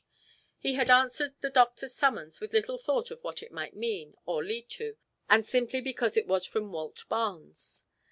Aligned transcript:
He 0.57 0.73
had 0.73 0.89
answered 0.89 1.35
the 1.41 1.51
doctor's 1.51 1.93
summons 1.93 2.39
with 2.39 2.53
little 2.53 2.79
thought 2.79 3.11
of 3.11 3.23
what 3.23 3.43
it 3.43 3.51
might 3.51 3.75
mean, 3.75 4.15
or 4.25 4.43
lead 4.43 4.67
to, 4.71 4.97
and 5.29 5.45
simply 5.45 5.79
because 5.79 6.17
it 6.17 6.25
was 6.25 6.47
from 6.47 6.71
"Walt." 6.71 7.07
Barnes. 7.07 7.83